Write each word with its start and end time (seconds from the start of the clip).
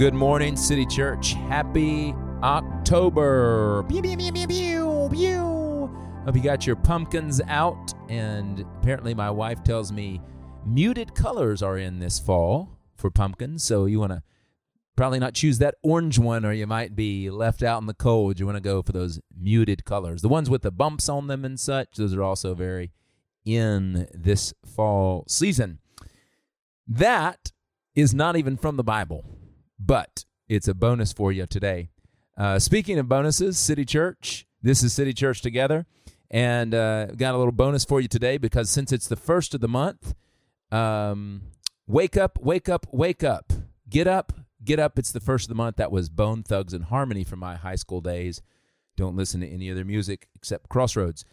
Good 0.00 0.14
morning, 0.14 0.56
City 0.56 0.86
Church. 0.86 1.34
Happy 1.50 2.14
October. 2.42 3.82
Pew, 3.86 4.00
pew, 4.00 4.16
pew, 4.16 4.32
pew, 4.32 4.46
pew, 4.46 5.08
pew. 5.12 5.90
Hope 6.24 6.34
you 6.34 6.42
got 6.42 6.66
your 6.66 6.76
pumpkins 6.76 7.42
out. 7.48 7.92
And 8.08 8.64
apparently, 8.78 9.12
my 9.12 9.30
wife 9.30 9.62
tells 9.62 9.92
me 9.92 10.22
muted 10.64 11.14
colors 11.14 11.62
are 11.62 11.76
in 11.76 11.98
this 11.98 12.18
fall 12.18 12.78
for 12.96 13.10
pumpkins. 13.10 13.62
So 13.62 13.84
you 13.84 14.00
want 14.00 14.12
to 14.12 14.22
probably 14.96 15.18
not 15.18 15.34
choose 15.34 15.58
that 15.58 15.74
orange 15.82 16.18
one 16.18 16.46
or 16.46 16.54
you 16.54 16.66
might 16.66 16.96
be 16.96 17.28
left 17.28 17.62
out 17.62 17.82
in 17.82 17.86
the 17.86 17.92
cold. 17.92 18.40
You 18.40 18.46
want 18.46 18.56
to 18.56 18.62
go 18.62 18.80
for 18.80 18.92
those 18.92 19.20
muted 19.38 19.84
colors. 19.84 20.22
The 20.22 20.30
ones 20.30 20.48
with 20.48 20.62
the 20.62 20.70
bumps 20.70 21.10
on 21.10 21.26
them 21.26 21.44
and 21.44 21.60
such, 21.60 21.96
those 21.96 22.14
are 22.14 22.22
also 22.22 22.54
very 22.54 22.90
in 23.44 24.08
this 24.14 24.54
fall 24.64 25.26
season. 25.28 25.78
That 26.88 27.52
is 27.94 28.14
not 28.14 28.36
even 28.36 28.56
from 28.56 28.78
the 28.78 28.82
Bible, 28.82 29.39
but 29.80 30.24
it's 30.48 30.68
a 30.68 30.74
bonus 30.74 31.12
for 31.12 31.32
you 31.32 31.46
today. 31.46 31.88
Uh, 32.36 32.58
speaking 32.58 32.98
of 32.98 33.08
bonuses, 33.08 33.58
City 33.58 33.84
Church, 33.84 34.46
this 34.62 34.82
is 34.82 34.92
City 34.92 35.12
Church 35.12 35.40
Together, 35.40 35.86
and 36.30 36.74
uh, 36.74 37.06
got 37.06 37.34
a 37.34 37.38
little 37.38 37.52
bonus 37.52 37.84
for 37.84 38.00
you 38.00 38.08
today 38.08 38.36
because 38.36 38.68
since 38.68 38.92
it's 38.92 39.08
the 39.08 39.16
first 39.16 39.54
of 39.54 39.60
the 39.60 39.68
month, 39.68 40.14
um, 40.70 41.42
wake 41.86 42.16
up, 42.16 42.38
wake 42.40 42.68
up, 42.68 42.86
wake 42.92 43.24
up, 43.24 43.52
get 43.88 44.06
up, 44.06 44.32
get 44.62 44.78
up. 44.78 44.98
It's 44.98 45.12
the 45.12 45.20
first 45.20 45.46
of 45.46 45.48
the 45.48 45.54
month. 45.54 45.76
That 45.76 45.90
was 45.90 46.08
Bone 46.08 46.42
Thugs-n-Harmony 46.42 47.24
from 47.24 47.40
my 47.40 47.56
high 47.56 47.74
school 47.76 48.00
days. 48.00 48.42
Don't 48.96 49.16
listen 49.16 49.40
to 49.40 49.48
any 49.48 49.70
other 49.70 49.84
music 49.84 50.28
except 50.34 50.68
Crossroads. 50.68 51.24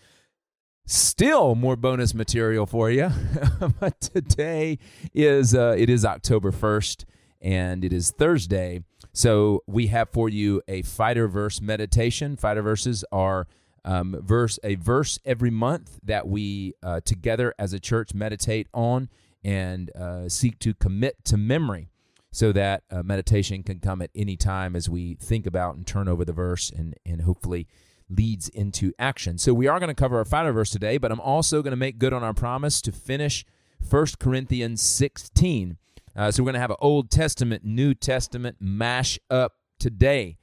Still 0.86 1.54
more 1.54 1.76
bonus 1.76 2.14
material 2.14 2.66
for 2.66 2.90
you. 2.90 3.12
but 3.80 4.00
today 4.00 4.80
is 5.14 5.54
uh, 5.54 5.76
it 5.78 5.90
is 5.90 6.06
October 6.06 6.52
first 6.52 7.06
and 7.42 7.84
it 7.84 7.94
is 7.94 8.12
Thursday. 8.12 8.84
So 9.14 9.64
we 9.68 9.88
have 9.88 10.10
for 10.10 10.30
you 10.30 10.62
a 10.68 10.82
fighter 10.82 11.28
verse 11.28 11.62
meditation. 11.62 12.36
Fighter 12.36 12.62
verses 12.62 13.04
are 13.12 13.48
um, 13.86 14.20
verse 14.22 14.60
a 14.64 14.76
verse 14.76 15.18
every 15.26 15.50
month 15.50 16.00
that 16.04 16.28
we 16.28 16.74
uh, 16.84 17.00
together 17.06 17.54
as 17.58 17.74
a 17.74 17.80
church 17.80 18.14
meditate 18.14 18.68
on 18.74 19.10
and 19.44 19.96
uh, 19.96 20.28
seek 20.28 20.60
to 20.60 20.74
commit 20.74 21.24
to 21.26 21.38
memory 21.38 21.90
so 22.32 22.52
that 22.52 22.84
uh, 22.92 23.02
meditation 23.02 23.64
can 23.64 23.80
come 23.80 24.02
at 24.02 24.12
any 24.14 24.36
time 24.36 24.76
as 24.76 24.90
we 24.90 25.16
think 25.16 25.46
about 25.46 25.76
and 25.76 25.88
turn 25.88 26.08
over 26.08 26.26
the 26.26 26.34
verse 26.34 26.70
and, 26.70 26.96
and 27.06 27.22
hopefully 27.22 27.66
leads 28.10 28.50
into 28.50 28.94
action. 29.00 29.38
So 29.38 29.54
we 29.54 29.68
are 29.68 29.80
going 29.80 29.90
to 29.90 29.96
cover 29.96 30.18
our 30.18 30.26
fighter 30.26 30.52
verse 30.52 30.70
today, 30.70 30.98
but 30.98 31.12
I'm 31.12 31.20
also 31.20 31.62
going 31.62 31.72
to 31.72 31.78
make 31.78 31.98
good 31.98 32.14
on 32.14 32.24
our 32.24 32.34
promise 32.34 32.82
to 32.84 32.92
finish 32.92 33.46
1 33.90 34.06
Corinthians 34.20 34.82
16. 34.82 35.78
Uh, 36.18 36.32
so 36.32 36.42
we're 36.42 36.48
going 36.48 36.56
to 36.56 36.60
have 36.60 36.72
an 36.72 36.78
Old 36.80 37.12
Testament, 37.12 37.64
New 37.64 37.94
Testament 37.94 38.58
mash 38.60 39.20
up 39.30 39.54
today. 39.80 40.40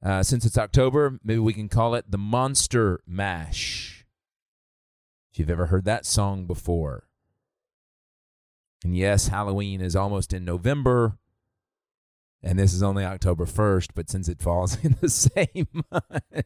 Uh, 0.00 0.22
since 0.22 0.46
it's 0.46 0.56
October, 0.56 1.18
maybe 1.24 1.40
we 1.40 1.52
can 1.52 1.68
call 1.68 1.96
it 1.96 2.08
the 2.08 2.18
Monster 2.18 3.00
Mash. 3.04 4.06
If 5.32 5.40
you've 5.40 5.50
ever 5.50 5.66
heard 5.66 5.84
that 5.86 6.06
song 6.06 6.46
before. 6.46 7.08
And 8.84 8.96
yes, 8.96 9.26
Halloween 9.26 9.80
is 9.80 9.96
almost 9.96 10.32
in 10.32 10.44
November, 10.44 11.18
and 12.40 12.56
this 12.56 12.72
is 12.72 12.80
only 12.80 13.04
October 13.04 13.44
1st, 13.44 13.88
but 13.96 14.08
since 14.08 14.28
it 14.28 14.40
falls 14.40 14.78
in 14.84 14.96
the 15.00 15.08
same 15.08 15.66
month. 15.90 16.44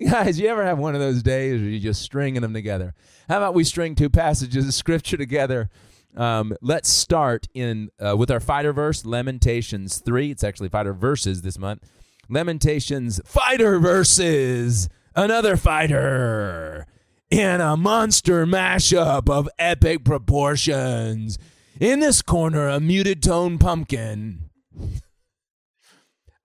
Guys, 0.10 0.38
you 0.40 0.48
ever 0.48 0.64
have 0.64 0.78
one 0.78 0.94
of 0.94 1.02
those 1.02 1.22
days 1.22 1.60
where 1.60 1.68
you're 1.68 1.80
just 1.80 2.00
stringing 2.00 2.42
them 2.42 2.54
together? 2.54 2.94
How 3.28 3.36
about 3.38 3.54
we 3.54 3.64
string 3.64 3.94
two 3.94 4.10
passages 4.10 4.66
of 4.66 4.72
scripture 4.72 5.18
together? 5.18 5.68
Um, 6.16 6.56
let's 6.62 6.88
start 6.88 7.46
in 7.54 7.90
uh, 8.04 8.16
with 8.16 8.30
our 8.30 8.40
fighter 8.40 8.72
verse, 8.72 9.04
Lamentations 9.04 9.98
3. 9.98 10.30
It's 10.30 10.44
actually 10.44 10.68
fighter 10.68 10.92
verses 10.92 11.42
this 11.42 11.58
month. 11.58 11.82
Lamentations 12.28 13.20
fighter 13.24 13.78
verses. 13.78 14.88
Another 15.14 15.56
fighter 15.56 16.86
in 17.30 17.60
a 17.60 17.76
monster 17.76 18.46
mashup 18.46 19.28
of 19.30 19.48
epic 19.58 20.04
proportions. 20.04 21.38
In 21.80 22.00
this 22.00 22.22
corner, 22.22 22.68
a 22.68 22.80
muted 22.80 23.22
tone 23.22 23.58
pumpkin. 23.58 24.50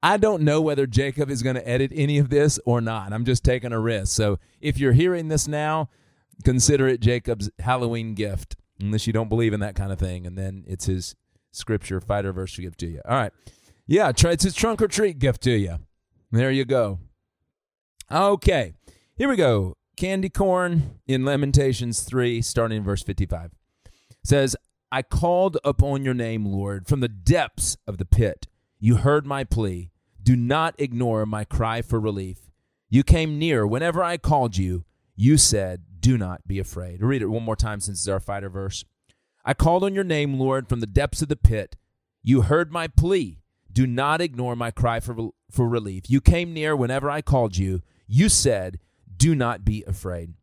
I 0.04 0.18
don't 0.18 0.42
know 0.42 0.62
whether 0.62 0.88
Jacob 0.88 1.30
is 1.30 1.44
going 1.44 1.56
to 1.56 1.68
edit 1.68 1.92
any 1.94 2.18
of 2.18 2.30
this 2.30 2.60
or 2.66 2.82
not. 2.82 3.14
I'm 3.14 3.24
just 3.24 3.44
taking 3.44 3.72
a 3.72 3.80
risk. 3.80 4.16
So 4.16 4.40
if 4.60 4.80
you're 4.80 4.94
hearing 4.94 5.28
this 5.28 5.48
now, 5.48 5.90
consider 6.44 6.88
it 6.88 7.02
Jacob's 7.02 7.52
Halloween 7.60 8.16
gift, 8.16 8.56
unless 8.82 9.08
you 9.08 9.14
don't 9.14 9.30
believe 9.30 9.54
in 9.54 9.60
that 9.60 9.76
kind 9.76 9.92
of 9.92 10.00
thing. 10.00 10.26
And 10.26 10.38
then 10.38 10.64
it's 10.68 10.86
his 10.86 11.16
scripture 11.52 12.02
fighter 12.02 12.34
verse 12.34 12.56
to 12.56 12.62
give 12.62 12.78
to 12.78 12.88
you. 12.88 13.02
All 13.06 13.16
right. 13.16 13.34
Yeah, 13.88 14.12
it's 14.16 14.44
his 14.44 14.56
trunk 14.56 14.82
or 14.82 14.88
treat 14.88 15.20
gift 15.20 15.42
to 15.44 15.52
you. 15.52 15.80
There 16.32 16.52
you 16.52 16.66
go. 16.66 17.00
Okay. 18.12 18.74
Here 19.16 19.30
we 19.30 19.36
go 19.36 19.76
candy 20.02 20.30
corn 20.30 21.00
in 21.06 21.24
Lamentations 21.26 22.02
3, 22.02 22.42
starting 22.42 22.78
in 22.78 22.84
verse 22.84 23.04
55. 23.04 23.52
says, 24.24 24.56
I 24.92 25.04
called 25.04 25.58
upon 25.64 26.04
your 26.04 26.16
name, 26.16 26.44
Lord, 26.44 26.88
from 26.88 27.02
the 27.02 27.08
depths 27.08 27.78
of 27.86 28.00
the 28.00 28.06
pit. 28.06 28.48
You 28.80 28.96
heard 28.96 29.28
my 29.28 29.44
plea. 29.44 29.92
Do 30.24 30.36
not 30.36 30.74
ignore 30.80 31.28
my 31.28 31.44
cry 31.44 31.84
for 31.84 32.00
relief. 32.00 32.50
You 32.90 33.04
came 33.04 33.38
near 33.38 33.66
whenever 33.66 34.04
I 34.04 34.18
called 34.18 34.58
you. 34.58 34.86
You 35.16 35.38
said, 35.38 35.84
Do 36.02 36.18
not 36.18 36.48
be 36.48 36.60
afraid. 36.60 37.02
Read 37.02 37.22
it 37.22 37.28
one 37.28 37.44
more 37.44 37.56
time 37.56 37.80
since 37.80 38.00
it's 38.00 38.08
our 38.08 38.20
fighter 38.20 38.50
verse. 38.50 38.84
I 39.46 39.54
called 39.54 39.84
on 39.84 39.96
your 39.96 40.04
name, 40.04 40.40
Lord, 40.40 40.68
from 40.68 40.82
the 40.82 40.88
depths 40.88 41.22
of 41.22 41.30
the 41.30 41.36
pit. 41.36 41.78
You 42.24 42.42
heard 42.42 42.72
my 42.72 42.88
plea. 42.88 43.40
Do 43.72 43.88
not 43.88 44.20
ignore 44.20 44.56
my 44.56 44.72
cry 44.72 45.00
for, 45.00 45.30
for 45.50 45.70
relief. 45.70 46.10
You 46.10 46.20
came 46.20 46.54
near 46.54 46.76
whenever 46.76 47.10
I 47.10 47.22
called 47.22 47.56
you. 47.56 47.82
You 48.08 48.28
said, 48.28 48.80
do 49.16 49.34
not 49.36 49.64
be 49.64 49.84
afraid. 49.88 50.34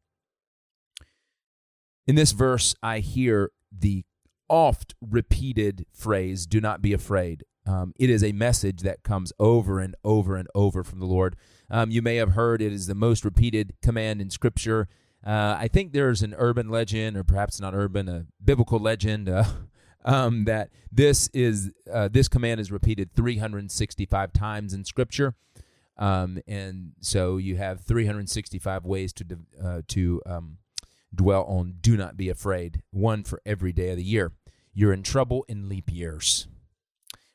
In 2.06 2.14
this 2.14 2.32
verse, 2.32 2.74
I 2.82 3.00
hear 3.00 3.50
the 3.70 4.04
oft 4.48 4.94
repeated 5.00 5.84
phrase, 5.92 6.46
do 6.46 6.60
not 6.60 6.80
be 6.80 6.94
afraid. 6.94 7.44
Um, 7.66 7.92
it 7.98 8.08
is 8.08 8.24
a 8.24 8.32
message 8.32 8.80
that 8.80 9.02
comes 9.02 9.30
over 9.38 9.78
and 9.78 9.94
over 10.02 10.36
and 10.36 10.48
over 10.54 10.82
from 10.82 11.00
the 11.00 11.06
Lord. 11.06 11.36
Um, 11.70 11.90
you 11.90 12.00
may 12.00 12.16
have 12.16 12.30
heard 12.30 12.62
it 12.62 12.72
is 12.72 12.86
the 12.86 12.94
most 12.94 13.26
repeated 13.26 13.74
command 13.82 14.22
in 14.22 14.30
Scripture. 14.30 14.88
Uh, 15.26 15.56
I 15.58 15.68
think 15.68 15.92
there's 15.92 16.22
an 16.22 16.34
urban 16.38 16.68
legend, 16.68 17.16
or 17.16 17.24
perhaps 17.24 17.60
not 17.60 17.74
urban, 17.74 18.08
a 18.08 18.26
biblical 18.42 18.78
legend, 18.78 19.28
uh, 19.28 19.44
um, 20.04 20.44
that 20.44 20.70
this 20.92 21.28
is 21.34 21.70
uh, 21.92 22.08
this 22.08 22.28
command 22.28 22.60
is 22.60 22.70
repeated 22.70 23.14
365 23.14 24.32
times 24.32 24.72
in 24.72 24.84
Scripture. 24.84 25.34
Um, 25.96 26.38
and 26.46 26.92
so 27.00 27.38
you 27.38 27.56
have 27.56 27.80
365 27.80 28.84
ways 28.84 29.12
to 29.14 29.24
uh, 29.62 29.82
to 29.88 30.22
um, 30.26 30.58
dwell 31.14 31.44
on. 31.44 31.74
Do 31.80 31.96
not 31.96 32.16
be 32.16 32.28
afraid. 32.28 32.82
One 32.90 33.24
for 33.24 33.42
every 33.44 33.72
day 33.72 33.90
of 33.90 33.96
the 33.96 34.04
year. 34.04 34.32
You're 34.72 34.92
in 34.92 35.02
trouble 35.02 35.44
in 35.48 35.68
leap 35.68 35.90
years. 35.92 36.46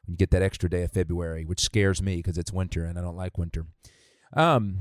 When 0.05 0.13
you 0.13 0.17
get 0.17 0.31
that 0.31 0.41
extra 0.41 0.69
day 0.69 0.83
of 0.83 0.91
February, 0.91 1.43
which 1.43 1.61
scares 1.61 2.01
me 2.01 2.17
because 2.17 2.37
it's 2.37 2.53
winter 2.53 2.85
and 2.85 2.97
I 2.97 3.01
don't 3.01 3.17
like 3.17 3.37
winter. 3.37 3.65
Um, 4.33 4.79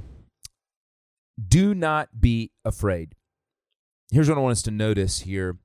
do 1.49 1.75
not 1.75 2.21
be 2.21 2.51
afraid. 2.65 3.15
Here's 4.11 4.29
what 4.29 4.39
I 4.39 4.41
want 4.41 4.53
us 4.53 4.63
to 4.63 4.71
notice 4.71 5.21
here. 5.21 5.59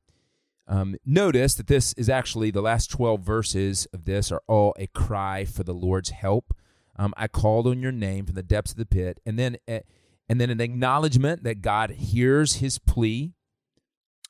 Um, 0.67 0.97
notice 1.05 1.55
that 1.55 1.67
this 1.67 1.93
is 1.93 2.09
actually 2.09 2.51
the 2.51 2.61
last 2.61 2.91
12 2.91 3.21
verses 3.21 3.87
of 3.93 4.05
this 4.05 4.31
are 4.31 4.41
all 4.47 4.75
a 4.77 4.87
cry 4.87 5.45
for 5.45 5.63
the 5.63 5.73
Lord's 5.73 6.09
help. 6.09 6.53
Um, 6.97 7.13
I 7.15 7.27
called 7.27 7.67
on 7.67 7.81
your 7.81 7.91
name 7.91 8.25
from 8.25 8.35
the 8.35 8.43
depths 8.43 8.71
of 8.71 8.77
the 8.77 8.85
pit, 8.85 9.19
and 9.25 9.37
then 9.37 9.57
uh, 9.67 9.79
and 10.27 10.41
then 10.41 10.49
an 10.49 10.59
acknowledgement 10.59 11.43
that 11.43 11.61
God 11.61 11.91
hears 11.91 12.55
his 12.55 12.79
plea 12.79 13.33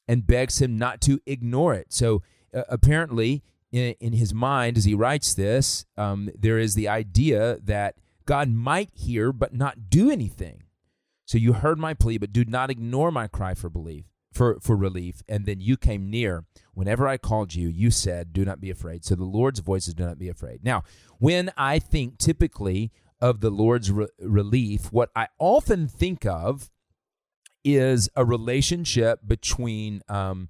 and 0.08 0.28
begs 0.28 0.62
him 0.62 0.78
not 0.78 1.02
to 1.02 1.20
ignore 1.26 1.74
it. 1.74 1.92
So 1.92 2.22
uh, 2.54 2.64
apparently, 2.70 3.44
in, 3.72 3.96
in, 4.00 4.14
his 4.14 4.34
mind, 4.34 4.78
as 4.78 4.86
he 4.86 4.94
writes 4.94 5.34
this, 5.34 5.86
um, 5.98 6.30
there 6.38 6.60
is 6.60 6.76
the 6.76 6.88
idea 6.88 7.58
that 7.64 7.96
God 8.26 8.50
might 8.50 8.92
hear 8.94 9.32
but 9.32 9.54
not 9.54 9.90
do 9.90 10.12
anything. 10.12 10.64
So 11.28 11.38
you 11.38 11.54
heard 11.54 11.78
my 11.78 11.94
plea, 11.94 12.18
but 12.18 12.34
do 12.34 12.44
not 12.46 12.72
ignore 12.72 13.12
my 13.12 13.28
cry 13.28 13.54
for 13.54 13.70
belief 13.70 14.06
for, 14.38 14.60
for 14.62 14.76
relief, 14.76 15.24
and 15.28 15.46
then 15.46 15.60
you 15.60 15.76
came 15.76 16.10
near. 16.10 16.46
Whenever 16.74 17.08
I 17.08 17.18
called 17.18 17.56
you, 17.56 17.68
you 17.68 17.90
said, 17.90 18.34
Do 18.34 18.46
not 18.46 18.62
be 18.62 18.70
afraid. 18.70 19.04
So 19.04 19.16
the 19.16 19.26
Lord's 19.26 19.60
voice 19.60 19.88
is, 19.88 19.96
Do 19.96 20.06
not 20.06 20.20
be 20.20 20.30
afraid. 20.30 20.64
Now, 20.64 20.84
when 21.18 21.52
I 21.58 21.80
think 21.80 22.20
typically 22.20 22.92
of 23.20 23.42
the 23.42 23.50
Lord's 23.50 23.92
re- 23.92 24.08
relief, 24.20 24.94
what 24.94 25.10
I 25.16 25.28
often 25.40 25.88
think 25.88 26.26
of 26.26 26.70
is 27.64 28.10
a 28.16 28.24
relationship 28.24 29.22
between, 29.26 30.04
um, 30.08 30.50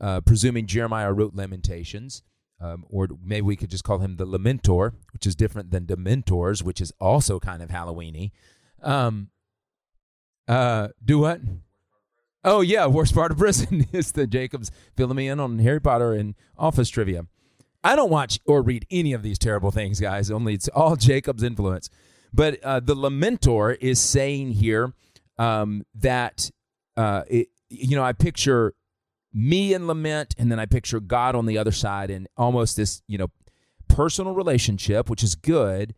uh, 0.00 0.20
presuming 0.20 0.66
Jeremiah 0.66 1.12
wrote 1.12 1.34
Lamentations, 1.34 2.22
um, 2.60 2.84
or 2.88 3.08
maybe 3.22 3.42
we 3.42 3.56
could 3.56 3.70
just 3.70 3.84
call 3.84 3.98
him 3.98 4.16
the 4.16 4.26
Lamentor, 4.26 4.92
which 5.12 5.26
is 5.26 5.34
different 5.34 5.72
than 5.72 5.86
Dementors, 5.86 6.62
which 6.62 6.80
is 6.80 6.92
also 7.00 7.40
kind 7.40 7.62
of 7.62 7.68
Halloweeny. 7.68 8.30
Um, 8.82 9.30
uh, 10.48 10.88
do 11.04 11.18
what? 11.18 11.40
Oh 12.44 12.60
yeah, 12.60 12.86
worst 12.86 13.14
part 13.14 13.32
of 13.32 13.38
prison 13.38 13.86
is 13.92 14.12
the 14.12 14.26
Jacobs 14.26 14.70
filling 14.96 15.16
me 15.16 15.28
in 15.28 15.40
on 15.40 15.58
Harry 15.60 15.80
Potter 15.80 16.12
and 16.12 16.34
office 16.58 16.90
trivia. 16.90 17.26
I 17.82 17.96
don't 17.96 18.10
watch 18.10 18.38
or 18.46 18.62
read 18.62 18.86
any 18.90 19.12
of 19.12 19.22
these 19.22 19.38
terrible 19.38 19.70
things, 19.70 20.00
guys. 20.00 20.30
Only 20.30 20.54
it's 20.54 20.68
all 20.68 20.96
Jacob's 20.96 21.42
influence. 21.42 21.90
But 22.32 22.62
uh, 22.64 22.80
the 22.80 22.96
lamentor 22.96 23.76
is 23.80 24.00
saying 24.00 24.52
here 24.52 24.92
um, 25.38 25.84
that, 25.94 26.50
uh, 26.96 27.22
it, 27.28 27.48
you 27.68 27.94
know, 27.96 28.02
I 28.02 28.12
picture 28.12 28.74
me 29.32 29.74
in 29.74 29.86
lament, 29.86 30.34
and 30.38 30.50
then 30.50 30.58
I 30.58 30.66
picture 30.66 31.00
God 31.00 31.34
on 31.34 31.46
the 31.46 31.58
other 31.58 31.72
side, 31.72 32.10
and 32.10 32.26
almost 32.36 32.76
this, 32.76 33.02
you 33.06 33.18
know, 33.18 33.28
personal 33.88 34.34
relationship, 34.34 35.10
which 35.10 35.22
is 35.22 35.34
good, 35.34 35.94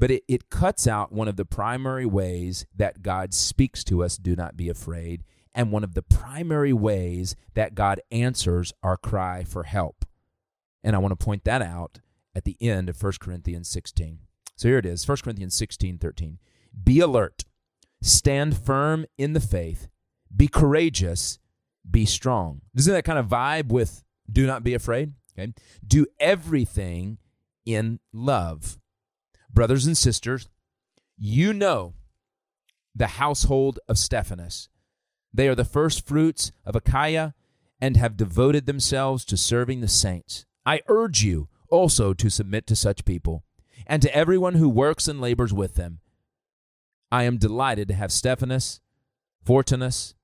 but 0.00 0.10
it, 0.10 0.24
it 0.26 0.48
cuts 0.48 0.86
out 0.86 1.12
one 1.12 1.28
of 1.28 1.36
the 1.36 1.44
primary 1.44 2.06
ways 2.06 2.64
that 2.74 3.02
God 3.02 3.34
speaks 3.34 3.84
to 3.84 4.02
us 4.02 4.16
do 4.16 4.34
not 4.34 4.56
be 4.56 4.70
afraid, 4.70 5.24
and 5.54 5.70
one 5.70 5.84
of 5.84 5.92
the 5.92 6.02
primary 6.02 6.72
ways 6.72 7.36
that 7.52 7.74
God 7.74 8.00
answers 8.10 8.72
our 8.82 8.96
cry 8.96 9.44
for 9.44 9.64
help. 9.64 10.06
And 10.82 10.96
I 10.96 10.98
want 11.00 11.12
to 11.12 11.22
point 11.22 11.44
that 11.44 11.60
out 11.60 12.00
at 12.34 12.44
the 12.44 12.56
end 12.62 12.88
of 12.88 13.00
1 13.00 13.12
Corinthians 13.20 13.68
16. 13.68 14.20
So 14.56 14.68
here 14.68 14.78
it 14.78 14.86
is 14.86 15.06
1 15.06 15.18
Corinthians 15.22 15.54
16 15.54 15.98
13. 15.98 16.38
Be 16.82 17.00
alert, 17.00 17.44
stand 18.00 18.56
firm 18.56 19.04
in 19.18 19.34
the 19.34 19.40
faith, 19.40 19.88
be 20.34 20.48
courageous, 20.48 21.38
be 21.88 22.06
strong. 22.06 22.62
Isn't 22.74 22.94
that 22.94 23.04
kind 23.04 23.18
of 23.18 23.26
vibe 23.26 23.66
with 23.66 24.02
do 24.32 24.46
not 24.46 24.62
be 24.62 24.72
afraid? 24.72 25.12
Okay. 25.38 25.52
Do 25.86 26.06
everything 26.18 27.18
in 27.66 28.00
love. 28.14 28.78
Brothers 29.52 29.86
and 29.86 29.96
sisters, 29.96 30.48
you 31.16 31.52
know 31.52 31.94
the 32.94 33.06
household 33.06 33.78
of 33.88 33.98
Stephanus. 33.98 34.68
They 35.32 35.48
are 35.48 35.54
the 35.54 35.64
first 35.64 36.06
fruits 36.06 36.52
of 36.64 36.76
Achaia 36.76 37.34
and 37.80 37.96
have 37.96 38.16
devoted 38.16 38.66
themselves 38.66 39.24
to 39.26 39.36
serving 39.36 39.80
the 39.80 39.88
saints. 39.88 40.46
I 40.66 40.82
urge 40.88 41.22
you 41.22 41.48
also 41.68 42.12
to 42.14 42.30
submit 42.30 42.66
to 42.66 42.76
such 42.76 43.04
people 43.04 43.44
and 43.86 44.02
to 44.02 44.14
everyone 44.14 44.54
who 44.54 44.68
works 44.68 45.08
and 45.08 45.20
labors 45.20 45.52
with 45.52 45.74
them. 45.74 46.00
I 47.10 47.24
am 47.24 47.38
delighted 47.38 47.88
to 47.88 47.94
have 47.94 48.12
Stephanus, 48.12 48.80
Fortunus, 49.44 50.14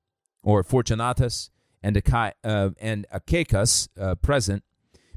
or 0.43 0.63
Fortunatus, 0.63 1.51
and, 1.83 1.97
Achaicus 1.97 3.89
uh, 3.99 4.01
uh, 4.01 4.15
present, 4.17 4.65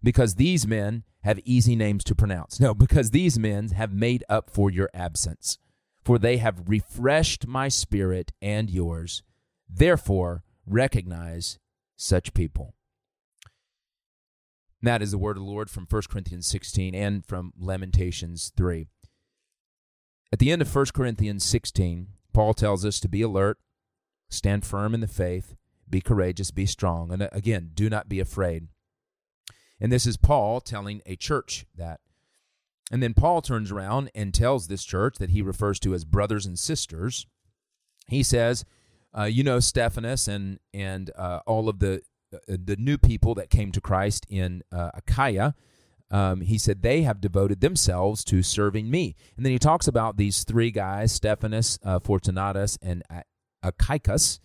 because 0.03 0.35
these 0.35 0.67
men 0.67 1.03
have 1.24 1.39
easy 1.45 1.75
names 1.75 2.04
to 2.06 2.16
pronounce. 2.16 2.60
No, 2.60 2.74
because 2.74 3.12
these 3.12 3.38
men 3.38 3.69
have 3.69 3.92
made 3.92 4.24
up 4.30 4.50
for 4.50 4.69
your 4.69 4.89
absence, 4.94 5.57
for 6.04 6.18
they 6.18 6.38
have 6.38 6.68
refreshed 6.68 7.48
my 7.48 7.68
spirit 7.68 8.31
and 8.42 8.69
yours. 8.69 9.24
Therefore, 9.69 10.44
recognize 10.66 11.60
such 11.95 12.33
people. 12.33 12.74
That 14.81 15.01
is 15.01 15.12
the 15.12 15.18
word 15.18 15.36
of 15.36 15.44
the 15.44 15.50
Lord 15.50 15.69
from 15.69 15.88
1 15.89 16.04
Corinthians 16.10 16.48
16 16.48 16.95
and 16.95 17.25
from 17.25 17.51
Lamentations 17.60 18.54
3. 18.56 18.88
At 20.31 20.39
the 20.39 20.51
end 20.51 20.62
of 20.62 20.74
1 20.74 20.86
Corinthians 20.94 21.44
16, 21.44 22.07
Paul 22.33 22.54
tells 22.54 22.86
us 22.86 23.00
to 23.01 23.10
be 23.10 23.22
alert, 23.22 23.57
stand 24.30 24.63
firm 24.63 24.94
in 24.94 25.01
the 25.01 25.07
faith, 25.07 25.56
be 25.89 26.00
courageous, 26.01 26.51
be 26.51 26.65
strong. 26.65 27.12
And 27.12 27.24
uh, 27.24 27.30
again, 27.31 27.72
do 27.74 27.89
not 27.89 28.07
be 28.07 28.19
afraid. 28.19 28.68
And 29.79 29.91
this 29.91 30.05
is 30.05 30.17
Paul 30.17 30.61
telling 30.61 31.01
a 31.05 31.15
church 31.15 31.65
that. 31.75 31.99
And 32.91 33.03
then 33.03 33.13
Paul 33.13 33.41
turns 33.41 33.71
around 33.71 34.09
and 34.15 34.33
tells 34.33 34.67
this 34.67 34.83
church 34.83 35.17
that 35.17 35.29
he 35.29 35.41
refers 35.41 35.79
to 35.81 35.93
as 35.93 36.05
brothers 36.05 36.45
and 36.45 36.57
sisters. 36.57 37.27
He 38.07 38.23
says, 38.23 38.65
uh, 39.17 39.23
you 39.23 39.43
know, 39.43 39.59
Stephanus 39.59 40.27
and 40.27 40.59
and 40.73 41.11
uh, 41.15 41.39
all 41.45 41.69
of 41.69 41.79
the 41.79 42.01
uh, 42.33 42.37
the 42.47 42.75
new 42.77 42.97
people 42.97 43.35
that 43.35 43.49
came 43.49 43.71
to 43.71 43.81
Christ 43.81 44.25
in 44.29 44.63
uh, 44.71 44.91
Achaia. 44.95 45.55
Um, 46.11 46.41
he 46.41 46.57
said 46.57 46.81
they 46.81 47.03
have 47.03 47.21
devoted 47.21 47.61
themselves 47.61 48.23
to 48.25 48.41
serving 48.41 48.89
me. 48.89 49.15
And 49.37 49.45
then 49.45 49.53
he 49.53 49.59
talks 49.59 49.87
about 49.87 50.17
these 50.17 50.43
three 50.43 50.71
guys, 50.71 51.11
Stephanus, 51.11 51.77
uh, 51.83 51.99
Fortunatus, 51.99 52.79
and 52.81 53.03
Achaicus, 53.63 54.39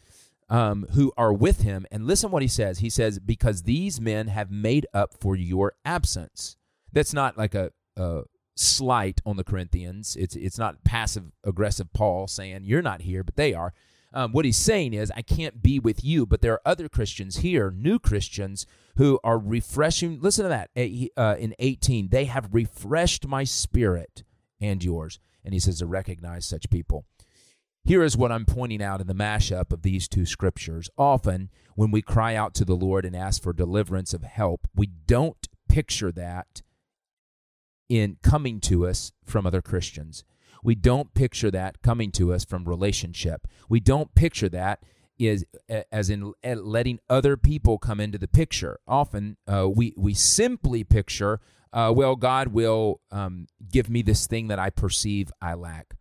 um, 0.48 0.86
who 0.92 1.12
are 1.16 1.32
with 1.32 1.62
him. 1.62 1.86
And 1.90 2.06
listen 2.06 2.30
what 2.30 2.42
he 2.42 2.48
says. 2.48 2.78
He 2.78 2.90
says, 2.90 3.18
Because 3.18 3.62
these 3.62 4.00
men 4.00 4.28
have 4.28 4.50
made 4.50 4.86
up 4.92 5.14
for 5.18 5.36
your 5.36 5.74
absence. 5.84 6.56
That's 6.92 7.12
not 7.12 7.36
like 7.36 7.54
a, 7.54 7.72
a 7.96 8.22
slight 8.54 9.20
on 9.24 9.36
the 9.36 9.44
Corinthians. 9.44 10.16
It's, 10.16 10.36
it's 10.36 10.58
not 10.58 10.84
passive 10.84 11.32
aggressive 11.44 11.92
Paul 11.92 12.26
saying, 12.26 12.62
You're 12.64 12.82
not 12.82 13.02
here, 13.02 13.22
but 13.24 13.36
they 13.36 13.54
are. 13.54 13.72
Um, 14.12 14.30
what 14.30 14.44
he's 14.44 14.56
saying 14.56 14.94
is, 14.94 15.10
I 15.16 15.22
can't 15.22 15.60
be 15.60 15.80
with 15.80 16.04
you, 16.04 16.24
but 16.24 16.40
there 16.40 16.52
are 16.52 16.62
other 16.64 16.88
Christians 16.88 17.38
here, 17.38 17.72
new 17.72 17.98
Christians, 17.98 18.64
who 18.96 19.18
are 19.24 19.38
refreshing. 19.38 20.20
Listen 20.20 20.44
to 20.44 20.48
that 20.50 20.70
uh, 21.16 21.36
in 21.36 21.54
18. 21.58 22.10
They 22.10 22.26
have 22.26 22.48
refreshed 22.52 23.26
my 23.26 23.42
spirit 23.42 24.22
and 24.60 24.84
yours. 24.84 25.18
And 25.44 25.52
he 25.52 25.58
says 25.58 25.80
to 25.80 25.86
recognize 25.86 26.46
such 26.46 26.70
people. 26.70 27.04
Here 27.86 28.02
is 28.02 28.16
what 28.16 28.32
I'm 28.32 28.46
pointing 28.46 28.82
out 28.82 29.02
in 29.02 29.06
the 29.06 29.14
mashup 29.14 29.70
of 29.70 29.82
these 29.82 30.08
two 30.08 30.24
scriptures. 30.24 30.88
Often, 30.96 31.50
when 31.74 31.90
we 31.90 32.00
cry 32.00 32.34
out 32.34 32.54
to 32.54 32.64
the 32.64 32.74
Lord 32.74 33.04
and 33.04 33.14
ask 33.14 33.42
for 33.42 33.52
deliverance 33.52 34.14
of 34.14 34.22
help, 34.22 34.66
we 34.74 34.86
don't 34.86 35.46
picture 35.68 36.10
that 36.12 36.62
in 37.90 38.16
coming 38.22 38.58
to 38.60 38.86
us 38.86 39.12
from 39.22 39.46
other 39.46 39.60
Christians. 39.60 40.24
We 40.62 40.74
don't 40.74 41.12
picture 41.12 41.50
that 41.50 41.82
coming 41.82 42.10
to 42.12 42.32
us 42.32 42.42
from 42.42 42.64
relationship. 42.64 43.46
We 43.68 43.80
don't 43.80 44.14
picture 44.14 44.48
that 44.48 44.82
is 45.18 45.44
as 45.92 46.08
in 46.10 46.32
letting 46.42 46.98
other 47.10 47.36
people 47.36 47.76
come 47.76 48.00
into 48.00 48.16
the 48.16 48.26
picture. 48.26 48.78
Often, 48.88 49.36
uh, 49.46 49.68
we 49.68 49.92
we 49.96 50.14
simply 50.14 50.84
picture, 50.84 51.40
uh, 51.72 51.92
well, 51.94 52.16
God 52.16 52.48
will 52.48 53.00
um, 53.10 53.46
give 53.70 53.90
me 53.90 54.00
this 54.00 54.26
thing 54.26 54.48
that 54.48 54.58
I 54.58 54.70
perceive 54.70 55.30
I 55.42 55.52
lack. 55.52 55.94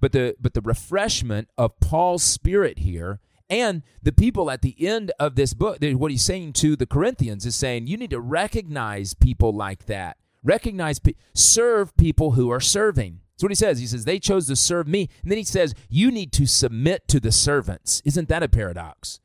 But 0.00 0.12
the 0.12 0.36
but 0.40 0.54
the 0.54 0.60
refreshment 0.60 1.48
of 1.58 1.78
Paul's 1.80 2.22
spirit 2.22 2.78
here 2.78 3.20
and 3.50 3.82
the 4.02 4.12
people 4.12 4.50
at 4.50 4.62
the 4.62 4.76
end 4.86 5.12
of 5.18 5.34
this 5.34 5.54
book, 5.54 5.78
what 5.80 6.10
he's 6.10 6.22
saying 6.22 6.52
to 6.54 6.76
the 6.76 6.86
Corinthians 6.86 7.46
is 7.46 7.56
saying, 7.56 7.86
you 7.86 7.96
need 7.96 8.10
to 8.10 8.20
recognize 8.20 9.14
people 9.14 9.52
like 9.54 9.86
that. 9.86 10.18
Recognize, 10.42 11.00
serve 11.34 11.96
people 11.96 12.32
who 12.32 12.50
are 12.50 12.60
serving. 12.60 13.20
That's 13.32 13.42
what 13.42 13.50
he 13.50 13.56
says. 13.56 13.78
He 13.78 13.86
says, 13.86 14.04
they 14.04 14.18
chose 14.18 14.46
to 14.48 14.56
serve 14.56 14.86
me. 14.86 15.08
And 15.22 15.30
then 15.30 15.38
he 15.38 15.44
says, 15.44 15.74
you 15.88 16.10
need 16.10 16.32
to 16.32 16.46
submit 16.46 17.08
to 17.08 17.20
the 17.20 17.32
servants. 17.32 18.02
Isn't 18.04 18.28
that 18.28 18.42
a 18.42 18.48
paradox? 18.48 19.20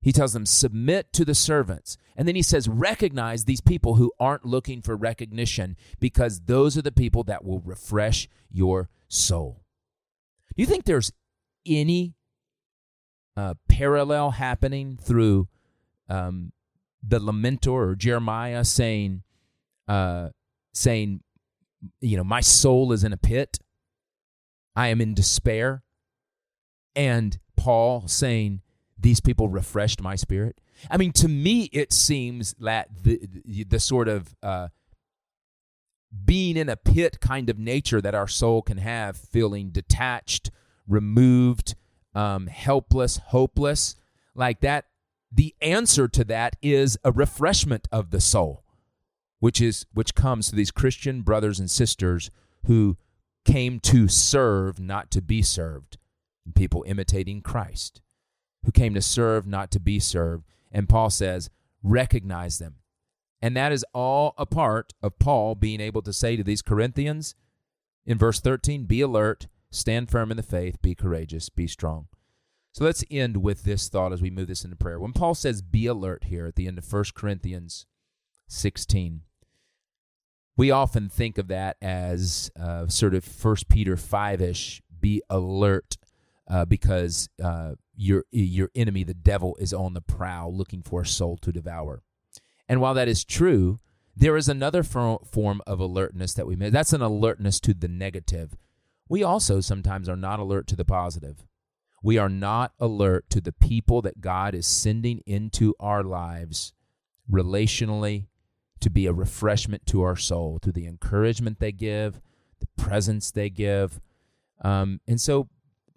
He 0.00 0.12
tells 0.12 0.32
them, 0.32 0.46
submit 0.46 1.12
to 1.14 1.24
the 1.24 1.34
servants. 1.34 1.96
And 2.16 2.28
then 2.28 2.36
he 2.36 2.42
says, 2.42 2.68
recognize 2.68 3.44
these 3.44 3.60
people 3.60 3.96
who 3.96 4.12
aren't 4.20 4.44
looking 4.44 4.82
for 4.82 4.96
recognition 4.96 5.76
because 5.98 6.42
those 6.42 6.76
are 6.76 6.82
the 6.82 6.92
people 6.92 7.24
that 7.24 7.44
will 7.44 7.60
refresh 7.60 8.28
your 8.50 8.88
soul. 9.08 9.63
Do 10.56 10.62
you 10.62 10.66
think 10.66 10.84
there's 10.84 11.12
any 11.66 12.14
uh, 13.36 13.54
parallel 13.68 14.32
happening 14.32 14.98
through 15.00 15.48
um, 16.08 16.52
the 17.02 17.18
lamentor 17.18 17.90
or 17.90 17.94
Jeremiah 17.94 18.64
saying, 18.64 19.22
uh, 19.88 20.28
saying, 20.72 21.20
you 22.00 22.16
know, 22.16 22.24
my 22.24 22.40
soul 22.40 22.92
is 22.92 23.04
in 23.04 23.12
a 23.12 23.16
pit, 23.16 23.58
I 24.76 24.88
am 24.88 25.00
in 25.00 25.14
despair, 25.14 25.82
and 26.94 27.38
Paul 27.56 28.06
saying, 28.06 28.62
these 28.98 29.20
people 29.20 29.48
refreshed 29.48 30.00
my 30.00 30.14
spirit. 30.14 30.60
I 30.90 30.96
mean, 30.96 31.12
to 31.12 31.28
me, 31.28 31.64
it 31.72 31.92
seems 31.92 32.54
that 32.58 32.88
the 33.02 33.20
the, 33.44 33.78
sort 33.78 34.08
of 34.08 34.34
uh, 34.42 34.68
being 36.24 36.56
in 36.56 36.68
a 36.68 36.76
pit 36.76 37.20
kind 37.20 37.50
of 37.50 37.58
nature 37.58 38.00
that 38.00 38.14
our 38.14 38.28
soul 38.28 38.62
can 38.62 38.78
have, 38.78 39.16
feeling 39.16 39.70
detached, 39.70 40.50
removed, 40.86 41.74
um, 42.14 42.46
helpless, 42.46 43.16
hopeless, 43.16 43.96
like 44.34 44.60
that. 44.60 44.86
The 45.32 45.54
answer 45.60 46.06
to 46.08 46.24
that 46.24 46.56
is 46.62 46.96
a 47.02 47.10
refreshment 47.10 47.88
of 47.90 48.10
the 48.10 48.20
soul, 48.20 48.64
which 49.40 49.60
is 49.60 49.86
which 49.92 50.14
comes 50.14 50.48
to 50.48 50.56
these 50.56 50.70
Christian 50.70 51.22
brothers 51.22 51.58
and 51.58 51.70
sisters 51.70 52.30
who 52.66 52.96
came 53.44 53.80
to 53.80 54.06
serve, 54.08 54.78
not 54.78 55.10
to 55.10 55.20
be 55.20 55.42
served. 55.42 55.98
People 56.54 56.84
imitating 56.86 57.40
Christ, 57.40 58.02
who 58.64 58.70
came 58.70 58.94
to 58.94 59.02
serve, 59.02 59.46
not 59.46 59.70
to 59.72 59.80
be 59.80 59.98
served. 59.98 60.44
And 60.70 60.88
Paul 60.88 61.10
says, 61.10 61.50
recognize 61.82 62.58
them. 62.58 62.76
And 63.42 63.56
that 63.56 63.72
is 63.72 63.84
all 63.92 64.34
a 64.38 64.46
part 64.46 64.94
of 65.02 65.18
Paul 65.18 65.54
being 65.54 65.80
able 65.80 66.02
to 66.02 66.12
say 66.12 66.36
to 66.36 66.44
these 66.44 66.62
Corinthians 66.62 67.34
in 68.06 68.18
verse 68.18 68.40
13 68.40 68.84
be 68.84 69.00
alert, 69.00 69.48
stand 69.70 70.10
firm 70.10 70.30
in 70.30 70.36
the 70.36 70.42
faith, 70.42 70.80
be 70.80 70.94
courageous, 70.94 71.48
be 71.48 71.66
strong. 71.66 72.06
So 72.72 72.84
let's 72.84 73.04
end 73.10 73.38
with 73.38 73.62
this 73.62 73.88
thought 73.88 74.12
as 74.12 74.20
we 74.20 74.30
move 74.30 74.48
this 74.48 74.64
into 74.64 74.76
prayer. 74.76 74.98
When 74.98 75.12
Paul 75.12 75.34
says 75.34 75.62
be 75.62 75.86
alert 75.86 76.24
here 76.24 76.46
at 76.46 76.56
the 76.56 76.66
end 76.66 76.78
of 76.78 76.92
1 76.92 77.04
Corinthians 77.14 77.86
16, 78.48 79.22
we 80.56 80.70
often 80.70 81.08
think 81.08 81.38
of 81.38 81.48
that 81.48 81.76
as 81.80 82.50
uh, 82.58 82.88
sort 82.88 83.14
of 83.14 83.26
1 83.44 83.56
Peter 83.68 83.96
5 83.96 84.40
ish 84.40 84.82
be 85.00 85.22
alert 85.30 85.96
uh, 86.48 86.64
because 86.64 87.28
uh, 87.42 87.74
your, 87.96 88.24
your 88.30 88.70
enemy, 88.74 89.04
the 89.04 89.14
devil, 89.14 89.56
is 89.60 89.72
on 89.72 89.94
the 89.94 90.00
prowl 90.00 90.54
looking 90.54 90.82
for 90.82 91.02
a 91.02 91.06
soul 91.06 91.36
to 91.38 91.52
devour. 91.52 92.02
And 92.68 92.80
while 92.80 92.94
that 92.94 93.08
is 93.08 93.24
true, 93.24 93.80
There 94.16 94.36
is 94.36 94.48
another 94.48 94.82
form 94.82 95.60
of 95.66 95.80
alertness 95.80 96.34
that 96.34 96.46
we 96.46 96.54
miss. 96.54 96.72
That's 96.72 96.92
an 96.92 97.02
alertness 97.02 97.58
to 97.60 97.74
the 97.74 97.88
negative. 97.88 98.56
We 99.08 99.22
also 99.22 99.60
sometimes 99.60 100.08
are 100.08 100.16
not 100.16 100.38
alert 100.38 100.66
to 100.68 100.76
the 100.76 100.84
positive. 100.84 101.44
We 102.02 102.16
are 102.16 102.28
not 102.28 102.72
alert 102.78 103.28
to 103.30 103.40
the 103.40 103.52
people 103.52 104.02
that 104.02 104.20
God 104.20 104.54
is 104.54 104.66
sending 104.66 105.20
into 105.26 105.74
our 105.80 106.04
lives 106.04 106.74
relationally 107.30 108.26
to 108.80 108.90
be 108.90 109.06
a 109.06 109.12
refreshment 109.12 109.86
to 109.86 110.02
our 110.02 110.16
soul 110.16 110.58
through 110.62 110.74
the 110.74 110.86
encouragement 110.86 111.58
they 111.58 111.72
give, 111.72 112.20
the 112.60 112.68
presence 112.76 113.30
they 113.30 113.50
give. 113.50 114.00
Um, 114.62 115.00
and 115.08 115.20
so 115.20 115.48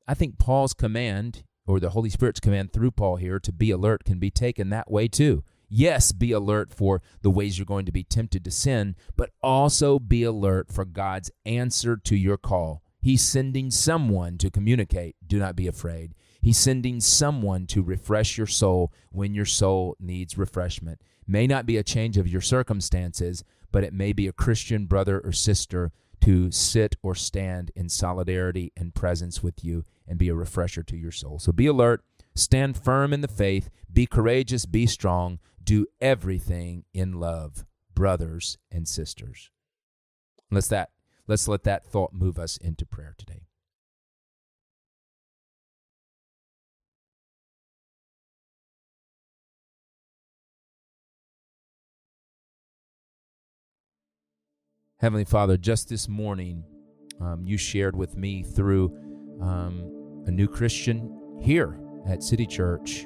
I 0.07 0.13
think 0.13 0.39
Paul's 0.39 0.73
command, 0.73 1.43
or 1.67 1.79
the 1.79 1.91
Holy 1.91 2.09
Spirit's 2.09 2.39
command 2.39 2.73
through 2.73 2.91
Paul 2.91 3.17
here, 3.17 3.39
to 3.39 3.51
be 3.51 3.69
alert 3.69 4.05
can 4.05 4.17
be 4.17 4.31
taken 4.31 4.69
that 4.69 4.89
way 4.89 5.07
too. 5.07 5.43
Yes, 5.69 6.11
be 6.11 6.31
alert 6.31 6.73
for 6.73 7.01
the 7.21 7.29
ways 7.29 7.57
you're 7.57 7.65
going 7.65 7.85
to 7.85 7.91
be 7.91 8.03
tempted 8.03 8.43
to 8.45 8.51
sin, 8.51 8.95
but 9.15 9.31
also 9.41 9.99
be 9.99 10.23
alert 10.23 10.71
for 10.71 10.85
God's 10.85 11.31
answer 11.45 11.97
to 11.97 12.15
your 12.15 12.37
call. 12.37 12.83
He's 13.01 13.21
sending 13.21 13.71
someone 13.71 14.37
to 14.39 14.49
communicate. 14.49 15.15
Do 15.25 15.39
not 15.39 15.55
be 15.55 15.67
afraid. 15.67 16.15
He's 16.41 16.57
sending 16.57 16.99
someone 16.99 17.67
to 17.67 17.83
refresh 17.83 18.37
your 18.37 18.47
soul 18.47 18.93
when 19.11 19.33
your 19.33 19.45
soul 19.45 19.95
needs 19.99 20.37
refreshment. 20.37 21.01
May 21.27 21.47
not 21.47 21.65
be 21.65 21.77
a 21.77 21.83
change 21.83 22.17
of 22.17 22.27
your 22.27 22.41
circumstances, 22.41 23.43
but 23.71 23.83
it 23.83 23.93
may 23.93 24.13
be 24.13 24.27
a 24.27 24.33
Christian 24.33 24.85
brother 24.85 25.19
or 25.19 25.31
sister 25.31 25.91
to 26.21 26.51
sit 26.51 26.95
or 27.03 27.15
stand 27.15 27.71
in 27.75 27.89
solidarity 27.89 28.71
and 28.75 28.95
presence 28.95 29.43
with 29.43 29.63
you 29.63 29.83
and 30.07 30.17
be 30.17 30.29
a 30.29 30.35
refresher 30.35 30.83
to 30.83 30.97
your 30.97 31.11
soul. 31.11 31.39
So 31.39 31.51
be 31.51 31.67
alert, 31.67 32.03
stand 32.35 32.77
firm 32.77 33.13
in 33.13 33.21
the 33.21 33.27
faith, 33.27 33.69
be 33.91 34.05
courageous, 34.05 34.65
be 34.65 34.87
strong, 34.87 35.39
do 35.67 35.85
everything 35.99 36.85
in 36.93 37.19
love, 37.19 37.65
brothers 37.93 38.57
and 38.71 38.87
sisters. 38.87 39.51
Let's 40.49 40.69
that 40.69 40.91
let's 41.27 41.45
let 41.49 41.65
that 41.65 41.85
thought 41.85 42.13
move 42.13 42.39
us 42.39 42.55
into 42.55 42.85
prayer 42.85 43.13
today. 43.17 43.41
Heavenly 54.99 55.25
Father, 55.25 55.57
just 55.57 55.89
this 55.89 56.07
morning, 56.07 56.63
um, 57.19 57.43
you 57.45 57.57
shared 57.57 57.95
with 57.95 58.15
me 58.15 58.41
through 58.41 58.97
um, 59.41 60.23
a 60.25 60.31
new 60.31 60.47
Christian 60.47 61.39
here 61.41 61.77
at 62.07 62.23
City 62.23 62.47
Church 62.47 63.05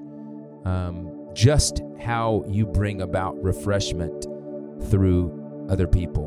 um, 0.63 1.20
just 1.33 1.81
how 1.99 2.43
you 2.47 2.65
bring 2.65 3.01
about 3.01 3.41
refreshment 3.41 4.25
through 4.89 5.67
other 5.69 5.87
people. 5.87 6.25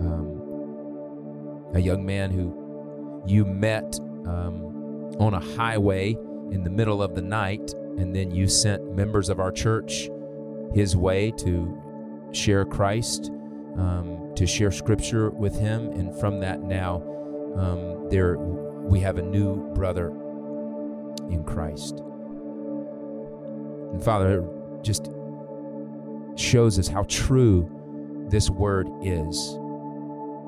Um, 0.00 1.70
a 1.74 1.80
young 1.80 2.04
man 2.04 2.30
who 2.30 3.22
you 3.26 3.44
met 3.44 3.98
um, 4.26 5.12
on 5.18 5.34
a 5.34 5.40
highway 5.40 6.16
in 6.50 6.62
the 6.62 6.70
middle 6.70 7.02
of 7.02 7.14
the 7.14 7.22
night, 7.22 7.72
and 7.98 8.14
then 8.14 8.30
you 8.30 8.48
sent 8.48 8.94
members 8.94 9.28
of 9.28 9.40
our 9.40 9.50
church 9.50 10.08
his 10.74 10.96
way 10.96 11.30
to 11.38 12.30
share 12.32 12.64
Christ. 12.64 13.30
Um, 13.76 14.26
to 14.36 14.46
share 14.46 14.70
scripture 14.70 15.30
with 15.30 15.58
him. 15.58 15.90
And 15.92 16.14
from 16.18 16.40
that, 16.40 16.60
now 16.60 16.96
um, 17.56 18.08
there 18.10 18.38
we 18.38 19.00
have 19.00 19.18
a 19.18 19.22
new 19.22 19.72
brother 19.74 20.08
in 21.30 21.42
Christ. 21.44 22.02
And 23.92 24.02
Father, 24.02 24.40
it 24.40 24.84
just 24.84 25.10
shows 26.36 26.78
us 26.78 26.88
how 26.88 27.04
true 27.08 27.70
this 28.28 28.50
word 28.50 28.88
is. 29.02 29.56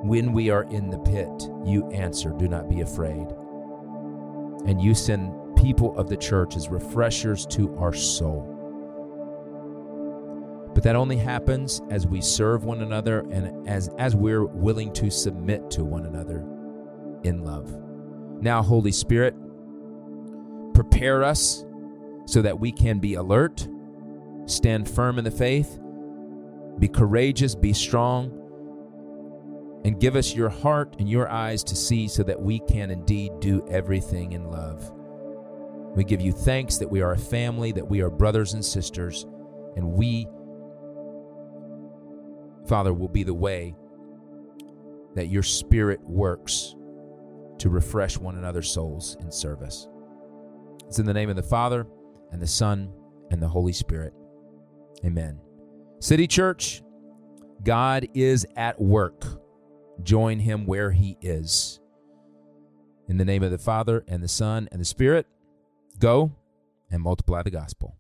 When 0.00 0.32
we 0.32 0.50
are 0.50 0.64
in 0.64 0.90
the 0.90 0.98
pit, 0.98 1.50
you 1.64 1.88
answer, 1.90 2.30
do 2.30 2.48
not 2.48 2.68
be 2.68 2.82
afraid. 2.82 3.26
And 4.66 4.80
you 4.80 4.94
send 4.94 5.56
people 5.56 5.96
of 5.98 6.08
the 6.08 6.16
church 6.16 6.56
as 6.56 6.68
refreshers 6.68 7.46
to 7.46 7.76
our 7.78 7.92
soul. 7.92 8.54
But 10.74 10.84
that 10.84 10.94
only 10.94 11.16
happens 11.16 11.80
as 11.90 12.06
we 12.06 12.20
serve 12.20 12.64
one 12.64 12.82
another 12.82 13.20
and 13.32 13.68
as, 13.68 13.88
as 13.98 14.14
we're 14.14 14.44
willing 14.44 14.92
to 14.94 15.10
submit 15.10 15.70
to 15.72 15.84
one 15.84 16.06
another 16.06 16.44
in 17.24 17.42
love. 17.42 17.68
Now, 18.40 18.62
Holy 18.62 18.92
Spirit, 18.92 19.34
prepare 20.74 21.24
us 21.24 21.64
so 22.28 22.42
that 22.42 22.60
we 22.60 22.70
can 22.70 22.98
be 22.98 23.14
alert, 23.14 23.66
stand 24.44 24.86
firm 24.86 25.16
in 25.16 25.24
the 25.24 25.30
faith, 25.30 25.80
be 26.78 26.86
courageous, 26.86 27.54
be 27.54 27.72
strong, 27.72 28.30
and 29.86 29.98
give 29.98 30.14
us 30.14 30.34
your 30.34 30.50
heart 30.50 30.94
and 30.98 31.08
your 31.08 31.30
eyes 31.30 31.64
to 31.64 31.74
see 31.74 32.06
so 32.06 32.22
that 32.22 32.38
we 32.38 32.60
can 32.68 32.90
indeed 32.90 33.32
do 33.40 33.66
everything 33.70 34.32
in 34.32 34.50
love. 34.50 34.92
We 35.96 36.04
give 36.04 36.20
you 36.20 36.32
thanks 36.32 36.76
that 36.76 36.90
we 36.90 37.00
are 37.00 37.12
a 37.12 37.18
family, 37.18 37.72
that 37.72 37.88
we 37.88 38.02
are 38.02 38.10
brothers 38.10 38.52
and 38.52 38.62
sisters, 38.62 39.24
and 39.76 39.92
we 39.92 40.28
Father, 42.66 42.92
will 42.92 43.08
be 43.08 43.22
the 43.22 43.32
way 43.32 43.74
that 45.14 45.28
your 45.28 45.42
Spirit 45.42 46.02
works 46.02 46.76
to 47.56 47.70
refresh 47.70 48.18
one 48.18 48.36
another's 48.36 48.70
souls 48.70 49.16
in 49.20 49.32
service. 49.32 49.88
It's 50.86 50.98
in 50.98 51.06
the 51.06 51.14
name 51.14 51.30
of 51.30 51.36
the 51.36 51.42
Father, 51.42 51.86
and 52.30 52.40
the 52.40 52.46
Son, 52.46 52.92
and 53.30 53.42
the 53.42 53.48
Holy 53.48 53.72
Spirit. 53.72 54.14
Amen. 55.04 55.40
City 56.00 56.26
Church, 56.26 56.82
God 57.62 58.08
is 58.14 58.46
at 58.56 58.80
work. 58.80 59.24
Join 60.02 60.38
him 60.38 60.66
where 60.66 60.90
he 60.90 61.16
is. 61.20 61.80
In 63.08 63.16
the 63.16 63.24
name 63.24 63.42
of 63.42 63.50
the 63.50 63.58
Father, 63.58 64.04
and 64.06 64.22
the 64.22 64.28
Son, 64.28 64.68
and 64.70 64.80
the 64.80 64.84
Spirit, 64.84 65.26
go 65.98 66.30
and 66.90 67.02
multiply 67.02 67.42
the 67.42 67.50
gospel. 67.50 67.96